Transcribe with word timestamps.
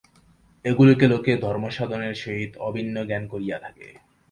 এগুলিকে 0.65 1.05
লোকে 1.07 1.31
ধর্মসাধনের 1.37 2.15
সহিত 2.15 2.51
অভিন্ন 2.67 2.95
জ্ঞান 3.07 3.23
করিয়া 3.33 3.57
থাকে। 3.59 3.87